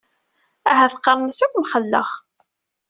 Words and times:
Ahat 0.71 0.93
qqaren-as 0.99 1.39
akk 1.45 1.55
mxelleɣ. 1.63 2.09